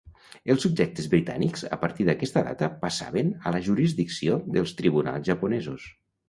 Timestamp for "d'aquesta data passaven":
2.07-3.29